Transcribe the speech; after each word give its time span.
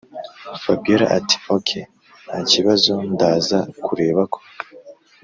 fabiora 0.61 1.05
ati”okey 1.17 1.83
ntakibazo 2.25 2.91
ndaza 3.13 3.59
kureba 3.85 4.21
ko 4.33 4.39